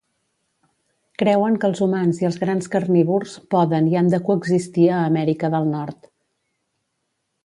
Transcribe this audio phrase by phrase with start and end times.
[1.21, 5.53] Creuen que els humans i els grans carnívors poden i han de coexistir a Amèrica
[5.57, 6.09] del Nord.